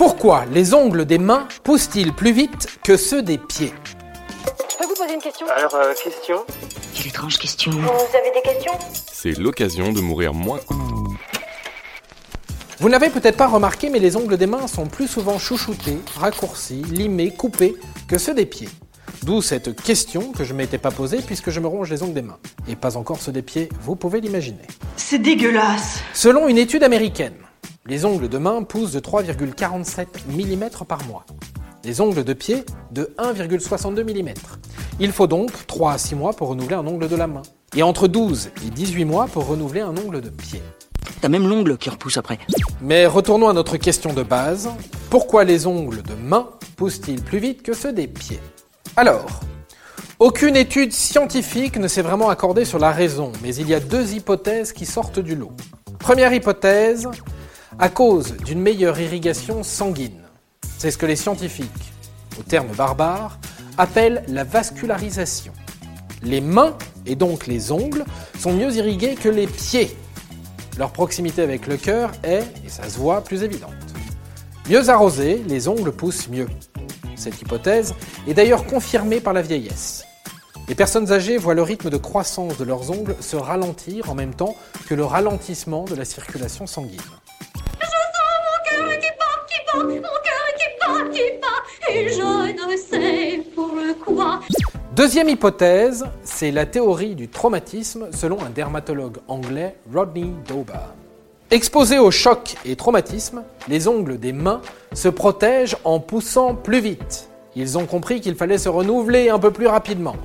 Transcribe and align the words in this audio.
Pourquoi 0.00 0.46
les 0.50 0.72
ongles 0.72 1.04
des 1.04 1.18
mains 1.18 1.46
poussent-ils 1.62 2.14
plus 2.14 2.32
vite 2.32 2.78
que 2.82 2.96
ceux 2.96 3.20
des 3.20 3.36
pieds 3.36 3.74
Je 4.70 4.76
peux 4.78 4.86
vous 4.86 4.94
poser 4.94 5.12
une 5.12 5.20
question 5.20 5.46
Alors, 5.54 5.74
euh, 5.74 5.92
question 5.92 6.36
Quelle 6.94 7.08
étrange 7.08 7.36
question. 7.36 7.70
Vous 7.72 8.16
avez 8.16 8.30
des 8.34 8.40
questions 8.42 8.72
C'est 9.12 9.36
l'occasion 9.38 9.92
de 9.92 10.00
mourir 10.00 10.32
moins. 10.32 10.60
Vous 12.78 12.88
n'avez 12.88 13.10
peut-être 13.10 13.36
pas 13.36 13.46
remarqué, 13.46 13.90
mais 13.90 13.98
les 13.98 14.16
ongles 14.16 14.38
des 14.38 14.46
mains 14.46 14.66
sont 14.68 14.86
plus 14.86 15.06
souvent 15.06 15.38
chouchoutés, 15.38 15.98
raccourcis, 16.18 16.82
limés, 16.90 17.34
coupés 17.34 17.76
que 18.08 18.16
ceux 18.16 18.32
des 18.32 18.46
pieds. 18.46 18.70
D'où 19.24 19.42
cette 19.42 19.82
question 19.82 20.32
que 20.32 20.44
je 20.44 20.54
ne 20.54 20.58
m'étais 20.58 20.78
pas 20.78 20.90
posée 20.90 21.18
puisque 21.18 21.50
je 21.50 21.60
me 21.60 21.66
ronge 21.66 21.90
les 21.90 22.02
ongles 22.02 22.14
des 22.14 22.22
mains. 22.22 22.38
Et 22.68 22.74
pas 22.74 22.96
encore 22.96 23.20
ceux 23.20 23.32
des 23.32 23.42
pieds, 23.42 23.68
vous 23.82 23.96
pouvez 23.96 24.22
l'imaginer. 24.22 24.66
C'est 24.96 25.18
dégueulasse. 25.18 26.00
Selon 26.14 26.48
une 26.48 26.56
étude 26.56 26.84
américaine, 26.84 27.34
les 27.86 28.04
ongles 28.04 28.28
de 28.28 28.38
main 28.38 28.62
poussent 28.62 28.92
de 28.92 29.00
3,47 29.00 30.06
mm 30.28 30.84
par 30.86 31.02
mois. 31.06 31.24
Les 31.82 32.00
ongles 32.00 32.24
de 32.24 32.32
pied 32.34 32.64
de 32.90 33.14
1,62 33.18 34.02
mm. 34.02 34.34
Il 35.00 35.12
faut 35.12 35.26
donc 35.26 35.66
3 35.66 35.92
à 35.92 35.98
6 35.98 36.14
mois 36.14 36.32
pour 36.34 36.48
renouveler 36.48 36.76
un 36.76 36.86
ongle 36.86 37.08
de 37.08 37.16
la 37.16 37.26
main. 37.26 37.42
Et 37.74 37.82
entre 37.82 38.06
12 38.06 38.50
et 38.66 38.70
18 38.70 39.04
mois 39.06 39.26
pour 39.26 39.46
renouveler 39.46 39.80
un 39.80 39.96
ongle 39.96 40.20
de 40.20 40.28
pied. 40.28 40.60
T'as 41.22 41.28
même 41.28 41.48
l'ongle 41.48 41.78
qui 41.78 41.88
repousse 41.88 42.18
après. 42.18 42.38
Mais 42.82 43.06
retournons 43.06 43.48
à 43.48 43.54
notre 43.54 43.78
question 43.78 44.12
de 44.12 44.22
base. 44.22 44.68
Pourquoi 45.08 45.44
les 45.44 45.66
ongles 45.66 46.02
de 46.02 46.14
main 46.14 46.50
poussent-ils 46.76 47.22
plus 47.22 47.38
vite 47.38 47.62
que 47.62 47.72
ceux 47.72 47.94
des 47.94 48.08
pieds? 48.08 48.40
Alors, 48.96 49.40
aucune 50.18 50.56
étude 50.56 50.92
scientifique 50.92 51.78
ne 51.78 51.88
s'est 51.88 52.02
vraiment 52.02 52.28
accordée 52.28 52.66
sur 52.66 52.78
la 52.78 52.92
raison, 52.92 53.32
mais 53.42 53.54
il 53.54 53.68
y 53.68 53.74
a 53.74 53.80
deux 53.80 54.12
hypothèses 54.12 54.72
qui 54.74 54.84
sortent 54.84 55.20
du 55.20 55.34
lot. 55.34 55.52
Première 55.98 56.32
hypothèse, 56.34 57.08
à 57.80 57.88
cause 57.88 58.36
d'une 58.44 58.60
meilleure 58.60 59.00
irrigation 59.00 59.62
sanguine. 59.62 60.20
C'est 60.76 60.90
ce 60.90 60.98
que 60.98 61.06
les 61.06 61.16
scientifiques, 61.16 61.94
au 62.38 62.42
terme 62.42 62.68
barbare, 62.76 63.38
appellent 63.78 64.22
la 64.28 64.44
vascularisation. 64.44 65.54
Les 66.22 66.42
mains, 66.42 66.76
et 67.06 67.16
donc 67.16 67.46
les 67.46 67.72
ongles, 67.72 68.04
sont 68.38 68.52
mieux 68.52 68.76
irrigués 68.76 69.14
que 69.14 69.30
les 69.30 69.46
pieds. 69.46 69.96
Leur 70.76 70.92
proximité 70.92 71.40
avec 71.40 71.66
le 71.66 71.78
cœur 71.78 72.12
est, 72.22 72.44
et 72.66 72.68
ça 72.68 72.86
se 72.86 72.98
voit, 72.98 73.24
plus 73.24 73.44
évidente. 73.44 73.72
Mieux 74.68 74.90
arrosés, 74.90 75.42
les 75.48 75.66
ongles 75.66 75.92
poussent 75.92 76.28
mieux. 76.28 76.48
Cette 77.16 77.40
hypothèse 77.40 77.94
est 78.28 78.34
d'ailleurs 78.34 78.66
confirmée 78.66 79.20
par 79.20 79.32
la 79.32 79.40
vieillesse. 79.40 80.04
Les 80.68 80.74
personnes 80.74 81.10
âgées 81.12 81.38
voient 81.38 81.54
le 81.54 81.62
rythme 81.62 81.88
de 81.88 81.96
croissance 81.96 82.58
de 82.58 82.64
leurs 82.64 82.90
ongles 82.90 83.16
se 83.20 83.36
ralentir 83.36 84.10
en 84.10 84.14
même 84.14 84.34
temps 84.34 84.54
que 84.86 84.94
le 84.94 85.04
ralentissement 85.04 85.84
de 85.84 85.94
la 85.94 86.04
circulation 86.04 86.66
sanguine. 86.66 87.00
Cœur 88.80 88.98
qui 88.98 89.08
bat, 89.18 89.34
qui 89.48 89.58
bat, 89.66 89.84
mon 89.84 90.00
cœur 90.00 90.46
qui 90.58 90.66
bat, 90.80 91.10
qui 91.12 91.24
bat, 91.40 91.92
et 91.92 92.08
je 92.08 92.72
ne 92.72 92.76
sais 92.76 93.42
pourquoi. 93.54 94.40
Deuxième 94.96 95.28
hypothèse, 95.28 96.04
c'est 96.24 96.50
la 96.50 96.66
théorie 96.66 97.14
du 97.14 97.28
traumatisme 97.28 98.08
selon 98.12 98.42
un 98.42 98.50
dermatologue 98.50 99.18
anglais, 99.28 99.76
Rodney 99.92 100.32
Dober. 100.48 100.72
Exposés 101.50 101.98
au 101.98 102.10
choc 102.10 102.54
et 102.64 102.76
traumatisme, 102.76 103.42
les 103.68 103.86
ongles 103.86 104.18
des 104.18 104.32
mains 104.32 104.62
se 104.94 105.08
protègent 105.08 105.76
en 105.84 106.00
poussant 106.00 106.54
plus 106.54 106.80
vite. 106.80 107.28
Ils 107.56 107.76
ont 107.76 107.86
compris 107.86 108.20
qu'il 108.20 108.36
fallait 108.36 108.58
se 108.58 108.68
renouveler 108.68 109.28
un 109.28 109.38
peu 109.38 109.50
plus 109.50 109.66
rapidement. 109.66 110.16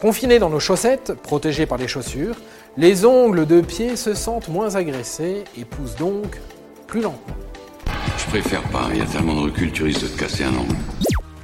Confinés 0.00 0.38
dans 0.38 0.48
nos 0.48 0.60
chaussettes, 0.60 1.12
protégés 1.12 1.66
par 1.66 1.76
les 1.76 1.88
chaussures, 1.88 2.36
les 2.76 3.04
ongles 3.04 3.46
de 3.46 3.60
pied 3.60 3.96
se 3.96 4.14
sentent 4.14 4.48
moins 4.48 4.76
agressés 4.76 5.44
et 5.58 5.64
poussent 5.64 5.96
donc 5.96 6.40
plus 6.86 7.02
lentement. 7.02 7.34
Je 8.32 8.38
préfère 8.38 8.62
pas, 8.68 8.86
il 8.92 8.98
y 8.98 9.02
a 9.02 9.06
tellement 9.06 9.34
de 9.34 9.40
recul, 9.40 9.72
tu 9.72 9.82
risques 9.82 10.02
de 10.02 10.06
te 10.06 10.20
casser 10.20 10.44
un 10.44 10.54
ongle. 10.54 10.76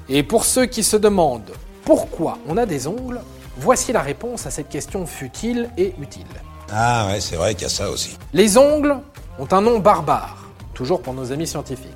Et 0.09 0.23
pour 0.23 0.45
ceux 0.45 0.67
qui 0.67 0.85
se 0.85 0.97
demandent 0.97 1.51
pourquoi 1.85 2.39
on 2.47 2.57
a 2.57 2.65
des 2.65 2.87
ongles, 2.87 3.21
voici 3.57 3.93
la 3.93 4.03
réponse 4.03 4.47
à 4.47 4.53
cette 4.53 4.69
question 4.69 5.05
futile 5.05 5.69
et 5.77 5.95
utile. 6.01 6.29
Ah 6.71 7.09
ouais, 7.09 7.19
c'est 7.19 7.35
vrai 7.35 7.55
qu'il 7.55 7.65
y 7.65 7.67
a 7.67 7.71
ça 7.71 7.91
aussi. 7.91 8.17
Les 8.33 8.57
ongles 8.57 8.99
ont 9.41 9.49
un 9.51 9.63
nom 9.63 9.81
barbare, 9.81 10.47
toujours 10.75 11.03
pour 11.03 11.13
nos 11.13 11.33
amis 11.33 11.49
scientifiques. 11.49 11.91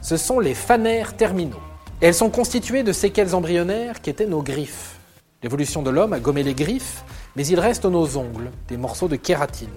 Ce 0.00 0.16
sont 0.16 0.40
les 0.40 0.54
phanères 0.54 1.14
terminaux. 1.14 1.60
Et 2.00 2.06
elles 2.06 2.14
sont 2.14 2.30
constituées 2.30 2.84
de 2.84 2.92
séquelles 2.92 3.34
embryonnaires 3.34 4.00
qui 4.00 4.08
étaient 4.08 4.24
nos 4.24 4.40
griffes. 4.40 4.98
L'évolution 5.42 5.82
de 5.82 5.90
l'homme 5.90 6.14
a 6.14 6.20
gommé 6.20 6.42
les 6.42 6.54
griffes, 6.54 7.04
mais 7.36 7.46
il 7.46 7.60
reste 7.60 7.84
nos 7.84 8.16
ongles, 8.16 8.50
des 8.68 8.78
morceaux 8.78 9.08
de 9.08 9.16
kératine. 9.16 9.68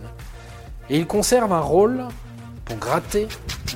Et 0.90 0.98
ils 0.98 1.08
conservent 1.08 1.52
un 1.52 1.60
rôle 1.60 2.06
pour 2.64 2.78
gratter, 2.78 3.28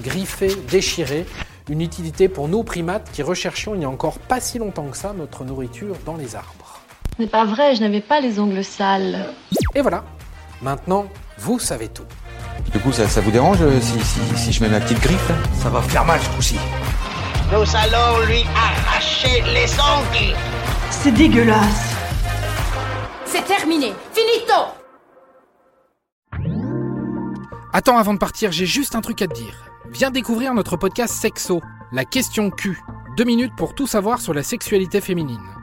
griffer, 0.02 0.56
déchirer, 0.70 1.26
une 1.70 1.82
utilité 1.82 2.30
pour 2.30 2.48
nous 2.48 2.64
primates 2.64 3.10
qui 3.12 3.24
recherchions 3.24 3.76
il 3.76 3.80
n'y 3.80 3.86
a 3.86 3.90
encore 3.90 4.20
pas 4.20 4.40
si 4.40 4.58
longtemps 4.58 4.88
que 4.88 4.98
ça 4.98 5.14
notre 5.18 5.44
nourriture 5.44 5.96
dans 6.06 6.16
les 6.16 6.36
arbres. 6.36 6.80
Ce 7.18 7.24
n'est 7.24 7.30
pas 7.30 7.46
vrai, 7.46 7.76
je 7.76 7.82
n'avais 7.82 8.02
pas 8.02 8.22
les 8.22 8.40
ongles 8.40 8.64
sales. 8.64 9.26
Et 9.76 9.82
voilà, 9.82 10.04
maintenant 10.62 11.08
vous 11.38 11.60
savez 11.60 11.88
tout. 11.88 12.06
Du 12.72 12.80
coup, 12.80 12.92
ça, 12.92 13.08
ça 13.08 13.22
vous 13.22 13.32
dérange 13.32 13.62
euh, 13.62 13.80
si, 13.80 14.00
si, 14.02 14.20
si 14.38 14.52
je 14.52 14.64
mets 14.64 14.70
ma 14.70 14.80
petite 14.80 15.00
griffe 15.00 15.30
là 15.30 15.36
Ça 15.62 15.70
va 15.70 15.82
faire 15.82 16.06
mal 16.06 16.20
ce 16.20 16.30
coup-ci. 16.30 16.58
Nous 17.52 17.58
allons 17.76 18.26
lui 18.28 18.44
arracher 18.56 19.42
les 19.54 19.72
ongles. 19.80 20.36
C'est 20.92 21.12
dégueulasse. 21.12 21.96
C'est 23.26 23.46
terminé. 23.46 23.94
Finito 24.14 24.54
Attends, 27.72 27.98
avant 27.98 28.14
de 28.14 28.20
partir, 28.20 28.52
j'ai 28.52 28.66
juste 28.66 28.96
un 28.96 29.02
truc 29.02 29.22
à 29.22 29.28
te 29.28 29.34
dire. 29.34 29.56
Viens 29.92 30.12
découvrir 30.12 30.54
notre 30.54 30.78
podcast 30.78 31.16
Sexo, 31.16 31.62
la 31.92 32.06
question 32.06 32.52
Q. 32.52 32.80
Deux 33.18 33.24
minutes 33.24 33.56
pour 33.58 33.74
tout 33.74 33.88
savoir 33.88 34.22
sur 34.22 34.36
la 34.36 34.44
sexualité 34.44 35.02
féminine. 35.02 35.59